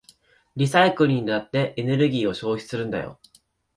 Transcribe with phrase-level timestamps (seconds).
[0.55, 3.19] リサイクルにだってエネルギーを消費するんだよ。